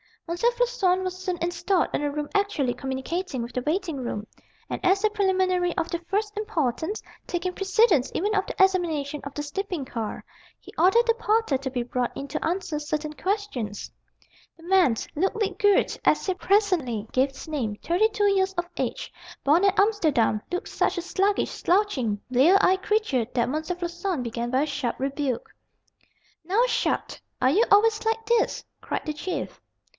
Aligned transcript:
M. 0.27 0.35
Floçon 0.37 1.03
was 1.03 1.17
soon 1.21 1.37
installed 1.41 1.89
in 1.93 2.01
a 2.01 2.09
room 2.09 2.29
actually 2.33 2.73
communicating 2.73 3.41
with 3.43 3.51
the 3.53 3.61
waiting 3.63 3.97
room, 3.97 4.25
and 4.69 4.83
as 4.83 5.03
a 5.03 5.09
preliminary 5.09 5.77
of 5.77 5.91
the 5.91 5.99
first 6.07 6.37
importance, 6.37 7.03
taking 7.27 7.51
precedence 7.53 8.09
even 8.15 8.33
of 8.33 8.47
the 8.47 8.53
examination 8.63 9.19
of 9.25 9.33
the 9.35 9.43
sleeping 9.43 9.83
car, 9.83 10.23
he 10.57 10.73
ordered 10.77 11.05
the 11.05 11.13
porter 11.15 11.57
to 11.57 11.69
be 11.69 11.83
brought 11.83 12.15
in 12.15 12.29
to 12.29 12.43
answer 12.43 12.79
certain 12.79 13.11
questions. 13.13 13.91
The 14.57 14.63
man, 14.63 14.95
Ludwig 15.15 15.59
Groote, 15.59 15.99
as 16.05 16.25
he 16.25 16.33
presently 16.33 17.05
gave 17.11 17.29
his 17.31 17.49
name, 17.49 17.75
thirty 17.83 18.07
two 18.09 18.31
years 18.33 18.53
of 18.53 18.67
age, 18.77 19.13
born 19.43 19.65
at 19.65 19.77
Amsterdam, 19.77 20.41
looked 20.49 20.69
such 20.69 20.97
a 20.97 21.01
sluggish, 21.03 21.51
slouching, 21.51 22.21
blear 22.31 22.57
eyed 22.61 22.81
creature 22.81 23.25
that 23.25 23.37
M. 23.49 23.53
Floçon 23.53 24.23
began 24.23 24.49
by 24.49 24.61
a 24.63 24.65
sharp 24.65 24.95
rebuke. 24.97 25.53
"Now. 26.43 26.63
Sharp! 26.67 27.11
Are 27.41 27.49
you 27.51 27.65
always 27.69 28.03
like 28.05 28.25
this?" 28.25 28.63
cried 28.79 29.05
the 29.05 29.13
Chief. 29.13 29.61